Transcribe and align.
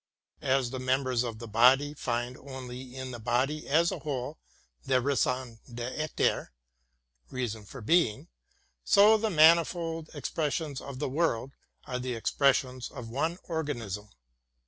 As 0.41 0.71
the 0.71 0.79
members 0.79 1.21
of 1.21 1.37
the 1.37 1.47
body 1.47 1.93
find 1.93 2.35
only 2.35 2.95
in 2.95 3.11
the 3.11 3.19
body 3.19 3.67
as 3.67 3.91
a 3.91 3.99
whole 3.99 4.39
their 4.83 4.99
raison 4.99 5.59
d'etre, 5.71 6.47
so 8.83 9.17
the 9.19 9.29
manifold 9.29 10.09
ex 10.15 10.29
pressions 10.31 10.81
of 10.81 10.97
the 10.97 11.07
world 11.09 11.51
are 11.85 11.99
the 11.99 12.15
expressions 12.15 12.89
of 12.89 13.09
one 13.09 13.37
organism. 13.43 14.09